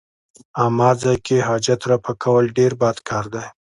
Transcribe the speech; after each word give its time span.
عامه 0.59 0.89
ځای 1.01 1.17
کې 1.25 1.37
حاجت 1.47 1.81
رفع 1.91 2.13
کول 2.23 2.45
ډېر 2.57 2.71
بد 2.81 2.97
کار 3.09 3.25
دی. 3.33 3.45